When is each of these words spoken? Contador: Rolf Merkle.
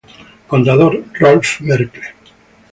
Contador: 0.47 0.93
Rolf 1.21 1.61
Merkle. 1.61 2.13